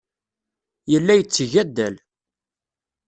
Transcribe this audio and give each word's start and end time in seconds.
Yella 0.91 1.13
yetteg 1.15 1.53
addal. 1.61 1.95